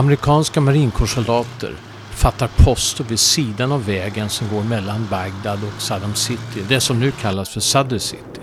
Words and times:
Amerikanska 0.00 0.60
marinkårssoldater 0.60 1.74
fattar 2.10 2.50
poster 2.56 3.04
vid 3.04 3.18
sidan 3.18 3.72
av 3.72 3.86
vägen 3.86 4.28
som 4.28 4.48
går 4.48 4.62
mellan 4.62 5.06
Bagdad 5.10 5.58
och 5.64 5.82
Saddam 5.82 6.14
City, 6.14 6.64
det 6.68 6.80
som 6.80 7.00
nu 7.00 7.10
kallas 7.10 7.48
för 7.48 7.60
Sadr 7.60 7.98
City. 7.98 8.40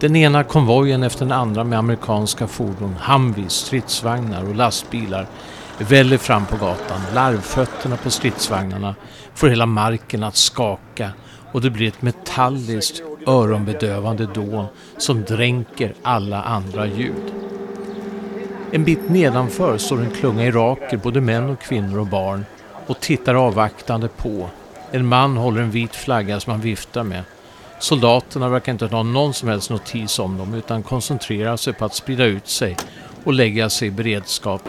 Den 0.00 0.16
ena 0.16 0.44
konvojen 0.44 1.02
efter 1.02 1.24
den 1.24 1.32
andra 1.32 1.64
med 1.64 1.78
amerikanska 1.78 2.46
fordon, 2.46 2.94
Humvees, 3.00 3.52
stridsvagnar 3.52 4.44
och 4.48 4.54
lastbilar 4.54 5.26
väller 5.78 6.18
fram 6.18 6.46
på 6.46 6.56
gatan. 6.56 7.00
Larvfötterna 7.14 7.96
på 7.96 8.10
stridsvagnarna 8.10 8.94
får 9.34 9.48
hela 9.48 9.66
marken 9.66 10.24
att 10.24 10.36
skaka 10.36 11.10
och 11.52 11.60
det 11.60 11.70
blir 11.70 11.88
ett 11.88 12.02
metalliskt 12.02 13.02
öronbedövande 13.26 14.26
dån 14.26 14.66
som 14.98 15.24
dränker 15.24 15.94
alla 16.02 16.42
andra 16.42 16.86
ljud. 16.86 17.32
En 18.70 18.84
bit 18.84 19.08
nedanför 19.08 19.78
står 19.78 20.00
en 20.00 20.10
klunga 20.10 20.44
iraker, 20.44 20.96
både 20.96 21.20
män 21.20 21.50
och 21.50 21.60
kvinnor 21.60 21.98
och 21.98 22.06
barn 22.06 22.44
och 22.86 23.00
tittar 23.00 23.34
avvaktande 23.34 24.08
på. 24.08 24.48
En 24.90 25.06
man 25.06 25.36
håller 25.36 25.62
en 25.62 25.70
vit 25.70 25.94
flagga 25.94 26.40
som 26.40 26.50
han 26.50 26.60
viftar 26.60 27.02
med. 27.02 27.22
Soldaterna 27.78 28.48
verkar 28.48 28.72
inte 28.72 28.88
ta 28.88 29.02
någon 29.02 29.34
som 29.34 29.48
helst 29.48 29.70
notis 29.70 30.18
om 30.18 30.38
dem 30.38 30.54
utan 30.54 30.82
koncentrerar 30.82 31.56
sig 31.56 31.72
på 31.72 31.84
att 31.84 31.94
sprida 31.94 32.24
ut 32.24 32.48
sig 32.48 32.76
och 33.24 33.32
lägga 33.32 33.70
sig 33.70 33.88
i 33.88 33.90
beredskap. 33.90 34.62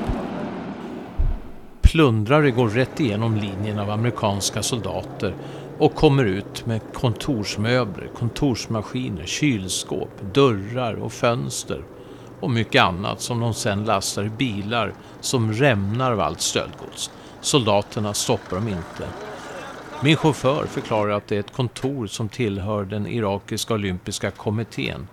Plundrare 1.81 2.52
går 2.52 2.69
rätt 2.69 2.99
igenom 2.99 3.35
linjen 3.35 3.79
av 3.79 3.89
amerikanska 3.89 4.63
soldater 4.63 5.33
och 5.77 5.95
kommer 5.95 6.23
ut 6.23 6.66
med 6.66 6.81
kontorsmöbler, 6.93 8.09
kontorsmaskiner, 8.17 9.25
kylskåp, 9.25 10.11
dörrar 10.33 10.94
och 10.94 11.13
fönster 11.13 11.81
och 12.39 12.52
mycket 12.52 12.83
annat 12.83 13.21
som 13.21 13.39
de 13.39 13.53
sedan 13.53 13.85
lastar 13.85 14.23
i 14.23 14.30
bilar 14.30 14.93
som 15.21 15.53
rämnar 15.53 16.11
av 16.11 16.19
allt 16.19 16.41
stöldgods. 16.41 17.11
Soldaterna 17.41 18.13
stoppar 18.13 18.55
dem 18.55 18.67
inte. 18.67 19.07
Min 20.03 20.16
chaufför 20.16 20.66
förklarar 20.66 21.11
att 21.11 21.27
det 21.27 21.35
är 21.35 21.39
ett 21.39 21.53
kontor 21.53 22.07
som 22.07 22.29
tillhör 22.29 22.85
den 22.85 23.07
irakiska 23.07 23.73
olympiska 23.73 24.31
kommittén. 24.31 25.07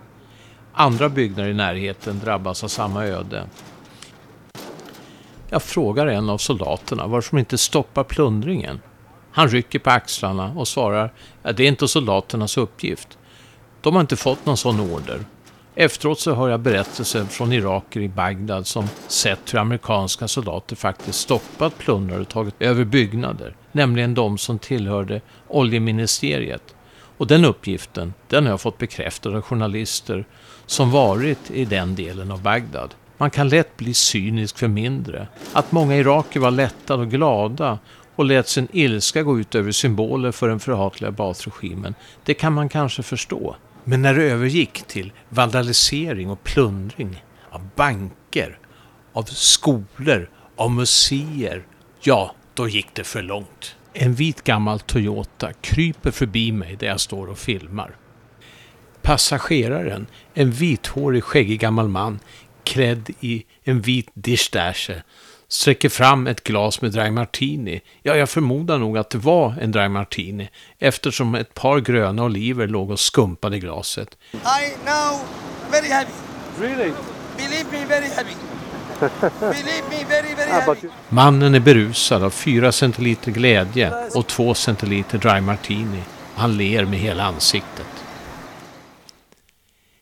Andra 0.73 1.09
byggnader 1.09 1.51
i 1.51 1.55
närheten 1.55 2.19
drabbas 2.19 2.65
av 2.65 2.69
samma 2.69 3.05
öde. 3.05 3.47
Jag 5.51 5.63
frågar 5.63 6.07
en 6.07 6.31
av 6.31 6.39
soldaterna 6.39 7.07
varför 7.07 7.31
de 7.31 7.39
inte 7.39 7.59
stoppar 7.59 8.05
plundringen. 8.05 8.81
Han 9.33 9.49
rycker 9.49 9.79
på 9.79 9.91
axlarna 9.91 10.53
och 10.57 10.69
svarar 10.69 11.13
att 11.43 11.57
det 11.57 11.65
är 11.65 11.69
inte 11.69 11.89
soldaternas 11.89 12.57
uppgift. 12.57 13.19
De 13.81 13.95
har 13.95 14.01
inte 14.01 14.17
fått 14.17 14.47
någon 14.47 14.57
sån 14.57 14.81
order. 14.81 15.25
Efteråt 15.77 16.21
så 16.21 16.35
hör 16.35 16.49
jag 16.49 16.61
berättelser 16.61 17.25
från 17.25 17.53
iraker 17.53 18.01
i 18.01 18.09
Bagdad 18.09 18.67
som 18.67 18.89
sett 19.09 19.55
hur 19.55 19.59
amerikanska 19.59 20.29
soldater 20.29 20.77
faktiskt 20.77 21.19
stoppat 21.19 21.79
plundrare 21.79 22.21
och 22.21 22.29
tagit 22.29 22.55
över 22.59 22.85
byggnader, 22.85 23.57
nämligen 23.73 24.15
de 24.15 24.39
som 24.39 24.59
tillhörde 24.59 25.21
oljeministeriet. 25.49 26.75
Och 27.17 27.27
den 27.27 27.45
uppgiften, 27.45 28.15
den 28.29 28.45
har 28.45 28.51
jag 28.51 28.61
fått 28.61 28.79
bekräftad 28.79 29.37
av 29.37 29.43
journalister 29.43 30.25
som 30.67 30.91
varit 30.91 31.51
i 31.51 31.65
den 31.65 31.95
delen 31.95 32.31
av 32.31 32.43
Bagdad. 32.43 32.95
Man 33.19 33.31
kan 33.31 33.49
lätt 33.49 33.77
bli 33.77 33.95
cynisk 33.95 34.59
för 34.59 34.69
mindre. 34.69 35.29
Att 35.53 35.73
många 35.73 35.97
iraker 35.97 36.41
var 36.41 36.51
lättade 36.51 37.03
och 37.03 37.11
glada 37.11 37.79
och 38.15 38.25
lät 38.25 38.49
sin 38.49 38.69
ilska 38.73 39.23
gå 39.23 39.39
ut 39.39 39.55
över 39.55 39.73
symboler 39.73 40.33
för 40.33 40.49
den 40.49 40.61
förhatliga 40.61 41.11
Baath-regimen, 41.11 41.95
det 42.25 42.35
kan 42.35 42.53
man 42.53 42.69
kanske 42.69 43.03
förstå. 43.03 43.57
Men 43.85 44.03
när 44.03 44.15
det 44.15 44.23
övergick 44.23 44.83
till 44.87 45.13
vandalisering 45.29 46.31
och 46.31 46.45
plundring 46.45 47.25
av 47.51 47.69
banker, 47.77 48.59
av 49.13 49.23
skolor, 49.23 50.31
av 50.57 50.71
museer, 50.71 51.67
ja, 52.03 52.35
då 52.55 52.69
gick 52.69 52.95
det 52.95 53.05
för 53.05 53.23
långt. 53.23 53.77
En 53.93 54.15
vit 54.15 54.45
gammal 54.45 54.81
Toyota 54.81 55.53
kryper 55.53 56.11
förbi 56.11 56.53
mig 56.53 56.77
där 56.77 56.87
jag 56.87 57.01
står 57.01 57.27
och 57.27 57.39
filmar. 57.39 57.97
Passageraren, 59.03 60.07
en 60.35 60.51
vithårig 60.51 61.25
skäggig 61.25 61.61
gammal 61.61 61.89
man 61.89 62.21
klädd 62.65 63.11
i 63.21 63.45
en 63.63 63.81
vit 63.81 64.11
dishdasher, 64.15 65.03
sträcker 65.55 65.89
fram 65.89 66.27
ett 66.27 66.45
glas 66.45 66.81
med 66.81 66.93
dry 66.93 67.11
martini. 67.11 67.81
Ja, 68.03 68.17
jag 68.17 68.29
förmodar 68.29 68.79
nog 68.79 68.99
att 68.99 69.11
det 69.11 69.19
var 69.19 69.55
en 69.61 69.73
dry 69.73 69.89
martini 69.89 70.49
eftersom 70.79 71.35
ett 71.35 71.55
par 71.55 71.81
gröna 71.81 72.25
oliver 72.25 72.67
låg 72.67 72.91
och 72.91 73.01
skumpade 73.01 73.57
i 73.57 73.61
glaset. 73.61 74.19
I 74.33 74.37
now 74.85 75.21
very 75.71 75.93
happy. 75.93 76.11
Really? 76.61 76.93
Believe 77.37 77.65
me, 77.73 77.85
very 77.87 78.09
happy. 78.17 78.35
Believe 79.41 79.83
me, 79.91 80.05
very, 80.09 80.35
very 80.35 80.51
Ah, 80.51 80.61
happy. 80.61 80.89
Mannen 81.09 81.55
är 81.55 81.61
berusad 81.61 82.23
av 82.23 82.31
fyra 82.31 82.73
centiliter 82.73 83.31
glädje 83.33 83.93
och 84.15 84.27
två 84.27 84.55
centiliter 84.55 85.19
dry 85.19 85.41
martini. 85.41 86.03
Han 86.35 86.57
ler 86.57 86.85
med 86.85 86.99
hela 86.99 87.25
ansiktet. 87.25 87.87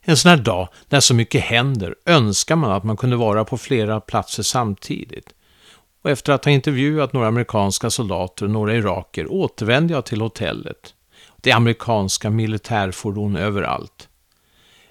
En 0.04 0.16
sån 0.16 0.28
här 0.28 0.36
dag, 0.36 0.68
när 0.88 1.00
så 1.00 1.14
mycket 1.14 1.42
händer, 1.42 1.94
önskar 2.06 2.56
man 2.56 2.72
att 2.72 2.84
man 2.84 2.96
kunde 2.96 3.16
vara 3.16 3.44
på 3.44 3.58
flera 3.58 4.00
platser 4.00 4.42
samtidigt. 4.42 5.32
Och 6.02 6.10
efter 6.10 6.32
att 6.32 6.44
ha 6.44 6.52
intervjuat 6.52 7.12
några 7.12 7.28
amerikanska 7.28 7.90
soldater 7.90 8.44
och 8.44 8.50
några 8.50 8.76
iraker 8.76 9.32
återvände 9.32 9.94
jag 9.94 10.04
till 10.04 10.20
hotellet. 10.20 10.94
Det 11.40 11.50
är 11.50 11.56
amerikanska 11.56 12.30
militärfordon 12.30 13.36
överallt. 13.36 14.08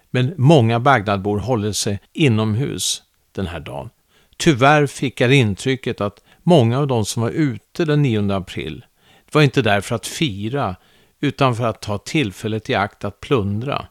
Men 0.09 0.33
många 0.37 0.79
Bagdadbor 0.79 1.37
håller 1.37 1.71
sig 1.71 1.99
inomhus 2.13 3.03
den 3.31 3.47
här 3.47 3.59
dagen. 3.59 3.89
Tyvärr 4.37 4.87
fick 4.87 5.21
jag 5.21 5.33
intrycket 5.33 6.01
att 6.01 6.23
många 6.43 6.79
av 6.79 6.87
de 6.87 7.05
som 7.05 7.21
var 7.21 7.29
ute 7.29 7.85
den 7.85 8.01
9 8.01 8.33
april 8.33 8.85
var 9.31 9.41
inte 9.41 9.61
där 9.61 9.81
för 9.81 9.95
att 9.95 10.07
fira 10.07 10.75
utan 11.19 11.55
för 11.55 11.67
att 11.67 11.81
ta 11.81 11.97
tillfället 11.97 12.69
i 12.69 12.75
akt 12.75 13.03
att 13.03 13.19
plundra. 13.19 13.87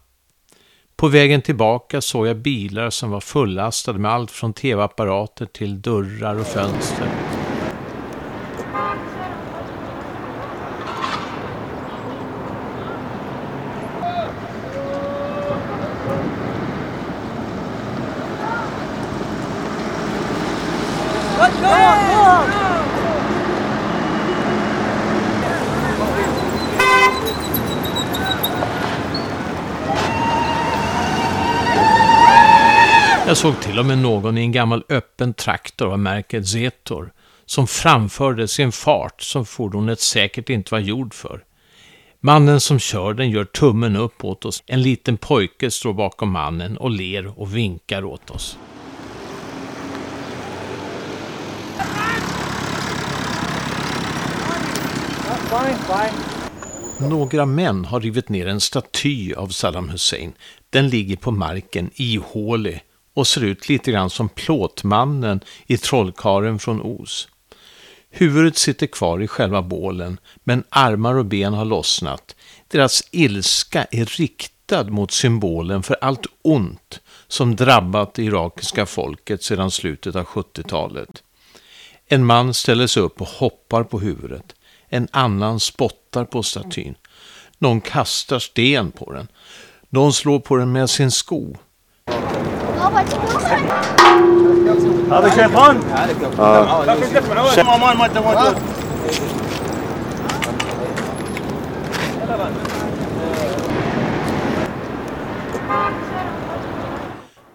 På 1.00 1.08
vägen 1.08 1.42
tillbaka 1.42 2.00
såg 2.00 2.26
jag 2.26 2.36
bilar 2.36 2.90
som 2.90 3.10
var 3.10 3.20
fullastade 3.20 3.98
med 3.98 4.10
allt 4.10 4.30
från 4.30 4.52
tv-apparater 4.52 5.46
till 5.46 5.82
dörrar 5.82 6.40
och 6.40 6.46
fönster. 6.46 7.08
Jag 33.30 33.36
såg 33.36 33.60
till 33.60 33.78
och 33.78 33.86
med 33.86 33.98
någon 33.98 34.38
i 34.38 34.40
en 34.40 34.52
gammal 34.52 34.84
öppen 34.88 35.34
traktor 35.34 35.92
av 35.92 35.98
märket 35.98 36.48
Zetor 36.48 37.12
som 37.46 37.66
framfördes 37.66 38.60
i 38.60 38.62
en 38.62 38.72
fart 38.72 39.22
som 39.22 39.46
fordonet 39.46 40.00
säkert 40.00 40.50
inte 40.50 40.74
var 40.74 40.78
gjord 40.78 41.14
för. 41.14 41.44
Mannen 42.20 42.60
som 42.60 42.78
kör 42.78 43.14
den 43.14 43.30
gör 43.30 43.44
tummen 43.44 43.96
upp 43.96 44.24
åt 44.24 44.44
oss. 44.44 44.62
En 44.66 44.82
liten 44.82 45.16
pojke 45.16 45.70
står 45.70 45.92
bakom 45.92 46.30
mannen 46.30 46.76
och 46.76 46.90
ler 46.90 47.40
och 47.40 47.56
vinkar 47.56 48.04
åt 48.04 48.30
oss. 48.30 48.58
Några 56.98 57.46
män 57.46 57.84
har 57.84 58.00
rivit 58.00 58.28
ner 58.28 58.46
en 58.46 58.60
staty 58.60 59.34
av 59.34 59.48
Saddam 59.48 59.88
Hussein. 59.88 60.32
Den 60.70 60.88
ligger 60.88 61.16
på 61.16 61.30
marken 61.30 61.90
ihålig 61.94 62.84
och 63.14 63.26
ser 63.26 63.44
ut 63.44 63.68
lite 63.68 63.92
grann 63.92 64.10
som 64.10 64.28
plåtmannen 64.28 65.40
i 65.66 65.76
Trollkaren 65.76 66.58
från 66.58 66.80
Os. 66.82 67.28
Huvudet 68.10 68.56
sitter 68.56 68.86
kvar 68.86 69.22
i 69.22 69.28
själva 69.28 69.62
bålen, 69.62 70.18
men 70.44 70.64
armar 70.68 71.14
och 71.14 71.26
ben 71.26 71.54
har 71.54 71.64
lossnat. 71.64 72.36
Deras 72.68 73.02
ilska 73.10 73.86
är 73.90 74.04
riktad 74.04 74.84
mot 74.84 75.10
symbolen 75.10 75.82
för 75.82 75.96
allt 76.00 76.26
ont 76.42 77.00
som 77.28 77.56
drabbat 77.56 78.14
det 78.14 78.22
irakiska 78.22 78.86
folket 78.86 79.42
sedan 79.42 79.70
slutet 79.70 80.16
av 80.16 80.24
70-talet. 80.24 81.22
En 82.06 82.26
man 82.26 82.54
ställer 82.54 82.86
sig 82.86 83.02
upp 83.02 83.20
och 83.20 83.28
hoppar 83.28 83.82
på 83.82 84.00
huvudet. 84.00 84.54
En 84.88 85.08
annan 85.10 85.60
spottar 85.60 86.24
på 86.24 86.42
statyn. 86.42 86.94
Någon 87.58 87.80
kastar 87.80 88.38
sten 88.38 88.90
på 88.90 89.12
den. 89.12 89.28
Någon 89.88 90.12
slår 90.12 90.40
på 90.40 90.56
den 90.56 90.72
med 90.72 90.90
sin 90.90 91.10
sko. 91.10 91.56
هذا 95.11 95.29
شيطان 95.29 95.79
ما 97.65 97.93
ما 97.93 98.05
انت 98.05 98.17
موجود 98.17 98.57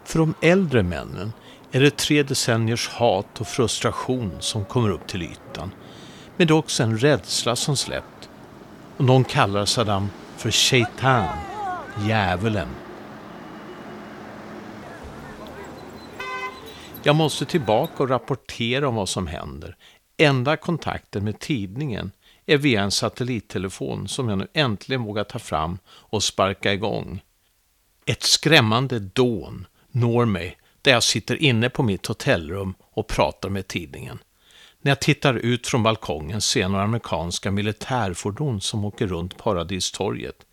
För 0.04 0.18
de 0.18 0.34
äldre 0.40 0.82
männen 0.82 1.32
är 1.72 1.80
det 1.80 1.96
tre 1.96 2.22
decenniers 2.22 2.88
hat 2.88 3.40
och 3.40 3.46
frustration 3.46 4.36
som 4.40 4.64
kommer 4.64 4.90
upp 4.90 5.06
till 5.06 5.22
ytan. 5.22 5.70
Men 6.36 6.46
det 6.46 6.52
är 6.52 6.58
också 6.58 6.82
en 6.82 6.98
rädsla 6.98 7.56
som 7.56 7.76
släppt. 7.76 8.28
Och 8.96 9.04
någon 9.04 9.24
kallar 9.24 9.64
Saddam 9.64 10.10
för 10.36 10.50
Shaitan, 10.50 11.28
djävulen. 12.08 12.68
Jag 17.07 17.15
måste 17.15 17.45
tillbaka 17.45 18.03
och 18.03 18.09
rapportera 18.09 18.87
om 18.87 18.95
vad 18.95 19.09
som 19.09 19.27
händer. 19.27 19.77
Enda 20.17 20.57
kontakten 20.57 21.23
med 21.23 21.39
tidningen 21.39 22.11
är 22.45 22.57
via 22.57 22.81
en 22.81 22.91
satellittelefon 22.91 24.07
som 24.07 24.29
jag 24.29 24.37
nu 24.37 24.47
äntligen 24.53 25.03
vågar 25.03 25.23
ta 25.23 25.39
fram 25.39 25.77
och 25.87 26.23
sparka 26.23 26.73
igång. 26.73 27.21
Ett 28.05 28.23
skrämmande 28.23 28.99
dån 28.99 29.67
når 29.91 30.25
mig 30.25 30.57
där 30.81 30.91
jag 30.91 31.03
sitter 31.03 31.35
inne 31.35 31.69
på 31.69 31.83
mitt 31.83 32.05
hotellrum 32.05 32.73
och 32.81 33.07
pratar 33.07 33.49
med 33.49 33.67
tidningen. 33.67 34.19
När 34.81 34.91
jag 34.91 35.01
tittar 35.01 35.33
ut 35.33 35.67
från 35.67 35.83
balkongen 35.83 36.41
ser 36.41 36.61
jag 36.61 36.71
några 36.71 36.83
amerikanska 36.83 37.51
militärfordon 37.51 38.61
som 38.61 38.85
åker 38.85 39.07
runt 39.07 39.37
Paradistorget. 39.37 40.45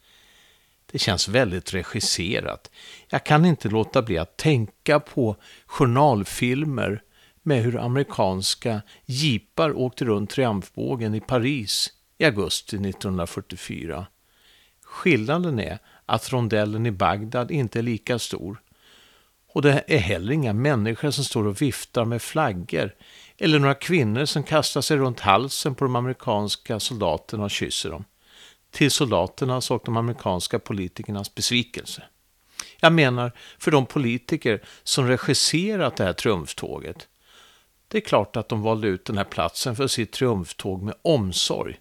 Det 0.93 0.99
känns 0.99 1.29
väldigt 1.29 1.75
regisserat. 1.75 2.71
Jag 3.09 3.25
kan 3.25 3.45
inte 3.45 3.69
låta 3.69 4.03
bli 4.03 4.19
att 4.19 4.37
tänka 4.37 5.01
på 5.01 5.37
journalfilmer 5.67 7.03
med 7.43 7.63
hur 7.63 7.79
amerikanska 7.79 8.83
jeepar 9.05 9.79
åkte 9.79 10.05
runt 10.05 10.31
triumfbågen 10.31 11.15
i 11.15 11.21
Paris 11.21 11.91
i 12.19 12.25
augusti 12.25 12.77
1944. 12.77 14.07
Skillnaden 14.85 15.61
är 15.61 15.79
att 16.07 16.33
rondellen 16.33 16.87
i 16.87 16.91
Bagdad 16.91 17.51
inte 17.51 17.79
är 17.79 17.83
lika 17.83 18.19
stor. 18.19 18.61
Och 19.55 19.63
det 19.63 19.85
är 19.87 19.99
heller 19.99 20.33
inga 20.33 20.53
människor 20.53 21.11
som 21.11 21.25
står 21.25 21.47
och 21.47 21.63
viftar 21.63 22.05
med 22.05 22.23
flaggor 22.23 22.95
eller 23.39 23.59
några 23.59 23.75
kvinnor 23.75 24.25
som 24.25 24.43
kastar 24.43 24.81
sig 24.81 24.97
runt 24.97 25.21
halsen 25.21 25.75
på 25.75 25.85
de 25.85 25.97
amerikanska 25.97 26.81
soldaterna 26.81 27.45
och 27.45 27.51
kysser 27.51 27.91
dem. 27.91 28.05
Till 28.73 28.91
soldaternas 28.91 29.71
och 29.71 29.83
de 29.85 29.97
amerikanska 29.97 30.59
politikernas 30.59 31.35
besvikelse. 31.35 32.03
Jag 32.81 32.93
menar 32.93 33.33
för 33.59 33.71
de 33.71 33.87
politiker 33.87 34.63
som 34.83 35.09
regisserat 35.09 35.97
det 35.97 36.05
här 36.05 36.13
triumftåget. 36.13 37.09
Det 37.89 37.99
är 37.99 38.03
klart 38.03 38.37
att 38.37 38.49
de 38.49 38.63
valde 38.63 38.89
ut 38.89 39.05
den 39.05 39.17
här 39.17 39.25
platsen 39.25 39.77
för 39.77 39.87
sitt 39.87 40.13
triumftåg 40.13 40.83
med 40.83 40.95
omsorg. 41.03 41.79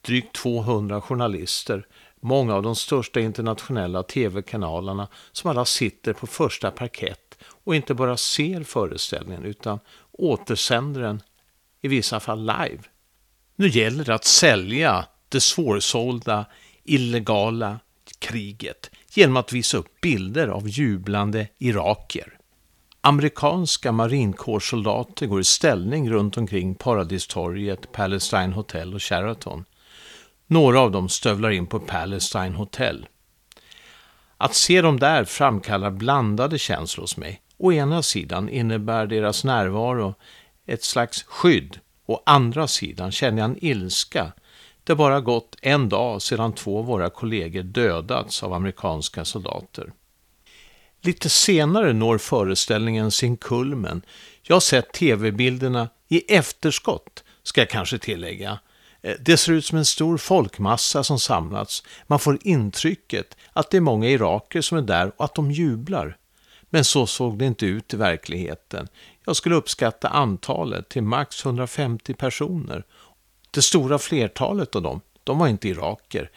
Drygt 0.00 0.34
200 0.36 1.00
journalister, 1.00 1.86
många 2.20 2.54
av 2.54 2.62
de 2.62 2.76
största 2.76 3.20
internationella 3.20 4.02
tv-kanalerna 4.02 5.08
som 5.32 5.50
alla 5.50 5.64
sitter 5.64 6.12
på 6.12 6.26
första 6.26 6.70
parkett 6.70 7.38
och 7.64 7.74
inte 7.74 7.94
bara 7.94 8.16
ser 8.16 8.62
föreställningen 8.62 9.44
utan 9.44 9.78
återsänder 10.12 11.00
den 11.00 11.22
i 11.80 11.88
vissa 11.88 12.20
fall 12.20 12.40
live. 12.40 12.82
Nu 13.56 13.68
gäller 13.68 14.04
det 14.04 14.14
att 14.14 14.24
sälja 14.24 15.06
det 15.30 15.40
svårsålda 15.40 16.46
illegala 16.84 17.80
kriget 18.18 18.90
genom 19.14 19.36
att 19.36 19.52
visa 19.52 19.76
upp 19.76 20.00
bilder 20.00 20.48
av 20.48 20.68
jublande 20.68 21.48
iraker. 21.58 22.36
Amerikanska 23.00 23.92
marinkårssoldater 23.92 25.26
går 25.26 25.40
i 25.40 25.44
ställning 25.44 26.10
runt 26.10 26.36
omkring 26.36 26.74
Paradistorget, 26.74 27.92
Palestine 27.92 28.52
Hotel 28.52 28.94
och 28.94 29.02
Sheraton. 29.02 29.64
Några 30.46 30.80
av 30.80 30.90
dem 30.90 31.08
stövlar 31.08 31.50
in 31.50 31.66
på 31.66 31.80
Palestine 31.80 32.54
Hotel. 32.54 33.06
Att 34.36 34.54
se 34.54 34.82
dem 34.82 35.00
där 35.00 35.24
framkallar 35.24 35.90
blandade 35.90 36.58
känslor 36.58 37.02
hos 37.02 37.16
mig. 37.16 37.42
Å 37.58 37.72
ena 37.72 38.02
sidan 38.02 38.48
innebär 38.48 39.06
deras 39.06 39.44
närvaro 39.44 40.14
ett 40.66 40.84
slags 40.84 41.22
skydd. 41.22 41.78
Å 42.06 42.22
andra 42.26 42.68
sidan 42.68 43.12
känner 43.12 43.38
jag 43.38 43.50
en 43.50 43.64
ilska. 43.64 44.32
Det 44.90 44.94
har 44.94 45.10
bara 45.10 45.20
gått 45.20 45.56
en 45.62 45.88
dag 45.88 46.22
sedan 46.22 46.52
två 46.52 46.78
av 46.78 46.84
våra 46.84 47.10
kollegor 47.10 47.62
dödats 47.62 48.42
av 48.42 48.52
amerikanska 48.52 49.24
soldater. 49.24 49.92
Lite 51.00 51.28
senare 51.28 51.92
når 51.92 52.18
föreställningen 52.18 53.10
sin 53.10 53.36
kulmen. 53.36 54.02
Jag 54.42 54.56
har 54.56 54.60
sett 54.60 54.92
tv-bilderna 54.92 55.88
i 56.08 56.34
efterskott, 56.34 57.24
ska 57.42 57.60
jag 57.60 57.70
kanske 57.70 57.98
tillägga. 57.98 58.58
Eh, 59.02 59.14
det 59.20 59.36
ser 59.36 59.52
ut 59.52 59.64
som 59.64 59.78
en 59.78 59.84
stor 59.84 60.18
folkmassa 60.18 61.04
som 61.04 61.18
samlats. 61.18 61.82
Man 62.06 62.18
får 62.18 62.38
intrycket 62.42 63.36
att 63.52 63.70
det 63.70 63.76
är 63.76 63.80
många 63.80 64.08
iraker 64.08 64.60
som 64.60 64.78
är 64.78 64.82
där 64.82 65.12
och 65.16 65.24
att 65.24 65.34
de 65.34 65.50
jublar. 65.50 66.16
Men 66.70 66.84
så 66.84 67.06
såg 67.06 67.38
det 67.38 67.44
inte 67.44 67.66
ut 67.66 67.94
i 67.94 67.96
verkligheten. 67.96 68.88
Jag 69.26 69.36
skulle 69.36 69.54
uppskatta 69.54 70.08
antalet 70.08 70.88
till 70.88 71.02
max 71.02 71.44
150 71.44 72.14
personer. 72.14 72.84
Det 73.50 73.62
stora 73.62 73.98
flertalet 73.98 74.76
av 74.76 74.82
dem, 74.82 75.00
de 75.24 75.38
var 75.38 75.48
inte 75.48 75.68
iraker. 75.68 76.30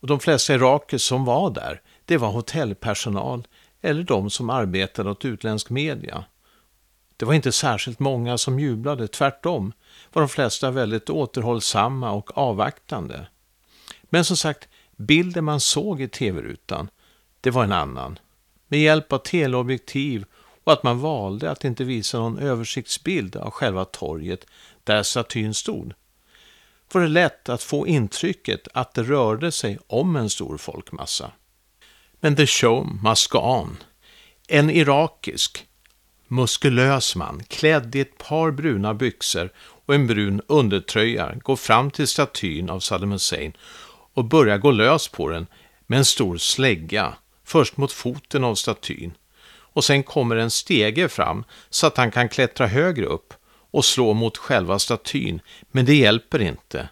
Och 0.00 0.06
de 0.06 0.20
flesta 0.20 0.54
iraker 0.54 0.98
som 0.98 1.24
var 1.24 1.50
där, 1.50 1.82
det 2.04 2.16
var 2.16 2.30
hotellpersonal 2.30 3.46
eller 3.80 4.02
de 4.02 4.30
som 4.30 4.50
arbetade 4.50 5.10
åt 5.10 5.24
utländsk 5.24 5.70
media. 5.70 6.24
Det 7.16 7.26
var 7.26 7.34
inte 7.34 7.52
särskilt 7.52 7.98
många 7.98 8.38
som 8.38 8.60
jublade, 8.60 9.08
tvärtom 9.08 9.72
var 10.12 10.22
de 10.22 10.28
flesta 10.28 10.70
väldigt 10.70 11.10
återhållsamma 11.10 12.10
och 12.10 12.38
avvaktande. 12.38 13.26
Men 14.02 14.24
som 14.24 14.36
sagt, 14.36 14.68
bilden 14.96 15.44
man 15.44 15.60
såg 15.60 16.02
i 16.02 16.08
tv-rutan, 16.08 16.88
det 17.40 17.50
var 17.50 17.64
en 17.64 17.72
annan. 17.72 18.18
Med 18.68 18.80
hjälp 18.80 19.12
av 19.12 19.18
teleobjektiv 19.18 20.24
och 20.64 20.72
att 20.72 20.82
man 20.82 20.98
valde 20.98 21.50
att 21.50 21.64
inte 21.64 21.84
visa 21.84 22.18
någon 22.18 22.38
översiktsbild 22.38 23.36
av 23.36 23.50
själva 23.50 23.84
torget 23.84 24.46
där 24.84 25.02
statyn 25.02 25.54
stod, 25.54 25.94
var 26.94 27.00
det 27.00 27.08
lätt 27.08 27.48
att 27.48 27.62
få 27.62 27.86
intrycket 27.86 28.68
att 28.74 28.94
det 28.94 29.02
rörde 29.02 29.52
sig 29.52 29.78
om 29.86 30.16
en 30.16 30.30
stor 30.30 30.58
folkmassa. 30.58 31.32
Men 32.20 32.36
the 32.36 32.46
show 32.46 32.98
must 33.02 33.28
go 33.28 33.38
on. 33.38 33.76
En 34.48 34.70
irakisk, 34.70 35.66
muskulös 36.28 37.16
man 37.16 37.42
klädd 37.48 37.94
i 37.94 38.00
ett 38.00 38.18
par 38.18 38.50
bruna 38.50 38.94
byxor 38.94 39.50
och 39.86 39.94
en 39.94 40.06
brun 40.06 40.42
undertröja 40.46 41.34
går 41.42 41.56
fram 41.56 41.90
till 41.90 42.08
statyn 42.08 42.70
av 42.70 42.80
Saddam 42.80 43.12
Hussein 43.12 43.52
och 44.14 44.24
börjar 44.24 44.58
gå 44.58 44.70
lös 44.70 45.08
på 45.08 45.28
den 45.28 45.46
med 45.86 45.98
en 45.98 46.04
stor 46.04 46.36
slägga, 46.36 47.14
först 47.44 47.76
mot 47.76 47.92
foten 47.92 48.44
av 48.44 48.54
statyn. 48.54 49.12
Och 49.50 49.84
sen 49.84 50.02
kommer 50.02 50.36
en 50.36 50.50
stege 50.50 51.08
fram 51.08 51.44
så 51.70 51.86
att 51.86 51.96
han 51.96 52.10
kan 52.10 52.28
klättra 52.28 52.66
högre 52.66 53.06
upp 53.06 53.34
och 53.70 53.84
slå 53.84 54.14
mot 54.14 54.36
själva 54.36 54.78
statyn, 54.78 55.40
men 55.70 55.84
det 55.84 55.94
hjälper 55.94 56.42
inte. 56.42 56.88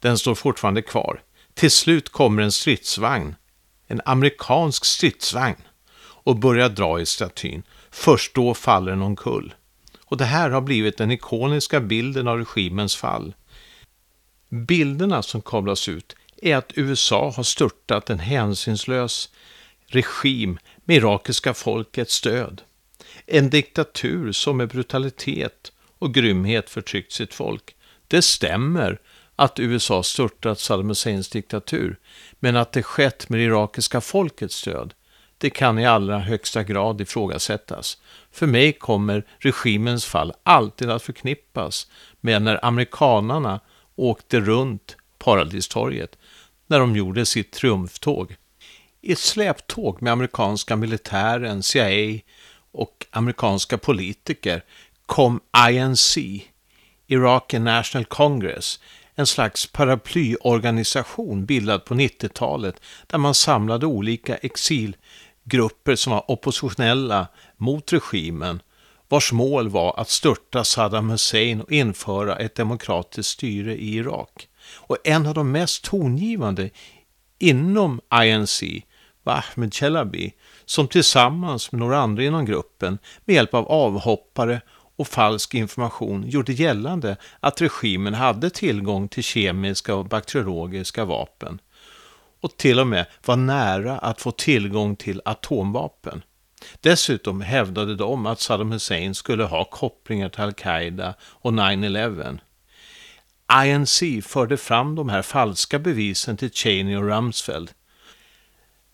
Den 0.00 0.18
står 0.18 0.34
fortfarande 0.34 0.82
kvar. 0.82 1.22
Till 1.54 1.70
slut 1.70 2.08
kommer 2.08 2.42
en 2.42 2.52
stridsvagn, 2.52 3.34
en 3.86 4.00
amerikansk 4.04 4.84
stridsvagn, 4.84 5.62
och 6.24 6.38
börjar 6.38 6.68
dra 6.68 7.00
i 7.00 7.06
statyn. 7.06 7.62
Först 7.90 8.34
då 8.34 8.54
faller 8.54 8.90
den 8.90 9.02
omkull. 9.02 9.54
Och 10.04 10.16
det 10.16 10.24
här 10.24 10.50
har 10.50 10.60
blivit 10.60 10.98
den 10.98 11.10
ikoniska 11.10 11.80
bilden 11.80 12.28
av 12.28 12.38
regimens 12.38 12.96
fall. 12.96 13.34
Bilderna 14.48 15.22
som 15.22 15.42
kablas 15.42 15.88
ut 15.88 16.16
är 16.42 16.56
att 16.56 16.72
USA 16.74 17.32
har 17.36 17.42
störtat 17.42 18.10
en 18.10 18.18
hänsynslös 18.18 19.30
regim 19.86 20.58
med 20.84 20.96
irakiska 20.96 21.54
folkets 21.54 22.14
stöd. 22.14 22.62
En 23.26 23.50
diktatur 23.50 24.32
som 24.32 24.56
med 24.56 24.68
brutalitet 24.68 25.71
och 26.02 26.14
grymhet 26.14 26.70
förtryckt 26.70 27.12
sitt 27.12 27.34
folk. 27.34 27.76
Det 28.08 28.22
stämmer 28.22 29.00
att 29.36 29.60
USA 29.60 30.02
störtat 30.02 30.58
Saddam 30.60 30.88
Husseins 30.88 31.28
diktatur, 31.28 31.98
men 32.40 32.56
att 32.56 32.72
det 32.72 32.82
skett 32.82 33.28
med 33.28 33.40
det 33.40 33.44
irakiska 33.44 34.00
folkets 34.00 34.54
stöd, 34.54 34.94
det 35.38 35.50
kan 35.50 35.78
i 35.78 35.86
allra 35.86 36.18
högsta 36.18 36.62
grad 36.62 37.00
ifrågasättas. 37.00 37.98
För 38.32 38.46
mig 38.46 38.72
kommer 38.72 39.26
regimens 39.38 40.04
fall 40.04 40.32
alltid 40.42 40.90
att 40.90 41.02
förknippas 41.02 41.90
med 42.20 42.42
när 42.42 42.64
amerikanarna 42.64 43.60
åkte 43.96 44.40
runt 44.40 44.96
Paradistorget 45.18 46.18
när 46.66 46.78
de 46.78 46.96
gjorde 46.96 47.26
sitt 47.26 47.52
triumftåg. 47.52 48.36
I 49.00 49.12
ett 49.12 49.18
släptåg 49.18 50.02
med 50.02 50.12
amerikanska 50.12 50.76
militären, 50.76 51.62
CIA 51.62 52.20
och 52.72 53.06
amerikanska 53.10 53.78
politiker 53.78 54.62
kom 55.12 55.40
INC, 55.70 56.18
Iraqi 57.06 57.58
National 57.58 58.04
Congress, 58.04 58.80
en 59.14 59.26
slags 59.26 59.66
paraplyorganisation 59.66 61.46
bildad 61.46 61.84
på 61.84 61.94
90-talet 61.94 62.80
där 63.06 63.18
man 63.18 63.34
samlade 63.34 63.86
olika 63.86 64.36
exilgrupper 64.36 65.96
som 65.96 66.12
var 66.12 66.30
oppositionella 66.30 67.26
mot 67.56 67.92
regimen 67.92 68.62
vars 69.08 69.32
mål 69.32 69.68
var 69.68 70.00
att 70.00 70.10
störta 70.10 70.64
Saddam 70.64 71.10
Hussein 71.10 71.60
och 71.60 71.72
införa 71.72 72.36
ett 72.36 72.54
demokratiskt 72.54 73.32
styre 73.32 73.76
i 73.76 73.94
Irak. 73.94 74.48
Och 74.74 74.96
en 75.04 75.26
av 75.26 75.34
de 75.34 75.52
mest 75.52 75.84
tongivande 75.84 76.70
inom 77.38 78.00
INC 78.24 78.62
var 79.22 79.34
Ahmed 79.34 79.74
Chelabi 79.74 80.32
som 80.64 80.88
tillsammans 80.88 81.72
med 81.72 81.78
några 81.78 81.98
andra 81.98 82.24
inom 82.24 82.44
gruppen 82.44 82.98
med 83.24 83.34
hjälp 83.34 83.54
av 83.54 83.68
avhoppare 83.68 84.60
och 84.96 85.08
falsk 85.08 85.54
information 85.54 86.28
gjorde 86.28 86.52
gällande 86.52 87.16
att 87.40 87.60
regimen 87.60 88.14
hade 88.14 88.50
tillgång 88.50 89.08
till 89.08 89.22
kemiska 89.24 89.94
och 89.94 90.06
bakteriologiska 90.06 91.04
vapen 91.04 91.60
och 92.40 92.56
till 92.56 92.80
och 92.80 92.86
med 92.86 93.06
var 93.24 93.36
nära 93.36 93.98
att 93.98 94.20
få 94.20 94.30
tillgång 94.30 94.96
till 94.96 95.22
atomvapen. 95.24 96.22
Dessutom 96.80 97.40
hävdade 97.40 97.96
de 97.96 98.26
att 98.26 98.40
Saddam 98.40 98.72
Hussein 98.72 99.14
skulle 99.14 99.44
ha 99.44 99.64
kopplingar 99.64 100.28
till 100.28 100.40
al-Qaida 100.40 101.14
och 101.22 101.52
9-11. 101.52 102.38
INC 103.64 104.02
förde 104.26 104.56
fram 104.56 104.94
de 104.94 105.08
här 105.08 105.22
falska 105.22 105.78
bevisen 105.78 106.36
till 106.36 106.52
Cheney 106.52 106.96
och 106.96 107.04
Rumsfeld. 107.04 107.70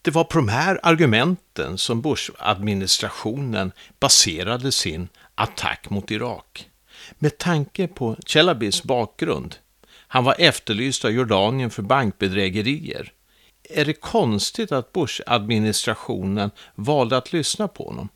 Det 0.03 0.11
var 0.11 0.25
på 0.25 0.39
de 0.39 0.49
här 0.49 0.81
argumenten 0.83 1.79
som 1.79 2.03
Bush-administrationen 2.03 3.73
baserade 4.01 4.73
sin 4.73 5.09
attack 5.39 5.91
mot 5.91 6.11
Irak. 6.11 6.69
Med 7.19 7.39
tanke 7.39 7.89
på 7.89 8.17
Chelabis 8.27 8.83
bakgrund, 8.83 9.57
han 9.91 10.25
var 10.25 10.35
efterlyst 10.39 11.05
av 11.05 11.11
Jordanien 11.11 11.71
för 11.71 11.83
bankbedrägerier, 11.83 13.13
är 13.71 13.85
det 13.85 13.93
konstigt 13.93 14.73
att 14.73 14.93
Bush-administrationen 14.93 16.51
valde 16.75 17.17
att 17.17 17.33
lyssna 17.33 17.69
på 17.69 17.85
honom? 17.85 18.09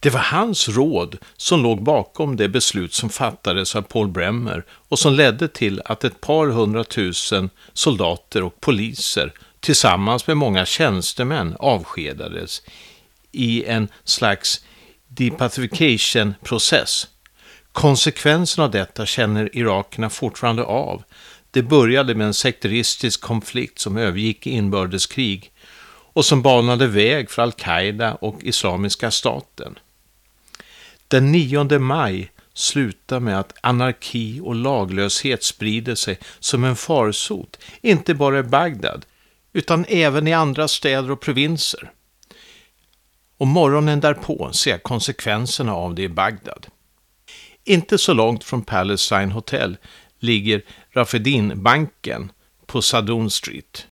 Det 0.00 0.10
var 0.10 0.20
hans 0.20 0.68
råd 0.68 1.18
som 1.36 1.62
låg 1.62 1.82
bakom 1.82 2.36
det 2.36 2.48
beslut 2.48 2.94
som 2.94 3.10
fattades 3.10 3.76
av 3.76 3.82
Paul 3.82 4.08
Bremer 4.08 4.64
och 4.70 4.98
som 4.98 5.14
ledde 5.14 5.48
till 5.48 5.82
att 5.84 6.04
ett 6.04 6.20
par 6.20 6.46
hundratusen 6.46 7.50
soldater 7.72 8.42
och 8.42 8.60
poliser 8.60 9.32
tillsammans 9.60 10.26
med 10.26 10.36
många 10.36 10.66
tjänstemän 10.66 11.56
avskedades 11.58 12.62
i 13.32 13.64
en 13.64 13.88
slags 14.04 14.64
depacification-process. 15.10 17.08
Konsekvensen 17.72 18.64
av 18.64 18.70
detta 18.70 19.06
känner 19.06 19.56
irakerna 19.56 20.10
fortfarande 20.10 20.64
av. 20.64 21.02
Det 21.50 21.62
började 21.62 22.14
med 22.14 22.26
en 22.26 22.34
sekteristisk 22.34 23.20
konflikt 23.20 23.78
som 23.78 23.96
övergick 23.96 24.46
i 24.46 24.50
inbördeskrig 24.50 25.52
och 26.12 26.24
som 26.24 26.42
banade 26.42 26.86
väg 26.86 27.30
för 27.30 27.42
al-Qaida 27.42 28.14
och 28.14 28.42
Islamiska 28.42 29.10
staten. 29.10 29.78
Den 31.08 31.32
9 31.32 31.78
maj 31.78 32.30
slutar 32.54 33.20
med 33.20 33.40
att 33.40 33.54
anarki 33.60 34.40
och 34.42 34.54
laglöshet 34.54 35.42
sprider 35.42 35.94
sig 35.94 36.18
som 36.40 36.64
en 36.64 36.76
farsot, 36.76 37.58
inte 37.80 38.14
bara 38.14 38.38
i 38.38 38.42
Bagdad, 38.42 39.06
utan 39.52 39.84
även 39.88 40.26
i 40.26 40.32
andra 40.32 40.68
städer 40.68 41.10
och 41.10 41.20
provinser. 41.20 41.90
Och 43.40 43.46
morgonen 43.46 44.00
därpå 44.00 44.52
ser 44.52 44.70
jag 44.70 44.82
konsekvenserna 44.82 45.74
av 45.74 45.94
det 45.94 46.02
i 46.02 46.08
Bagdad. 46.08 46.66
Inte 47.64 47.98
så 47.98 48.12
långt 48.12 48.44
från 48.44 48.62
Palestine 48.62 49.32
Hotel 49.32 49.76
ligger 50.18 50.62
Rafedin-banken 50.92 52.32
på 52.66 52.82
Sadoun 52.82 53.30
Street. 53.30 53.86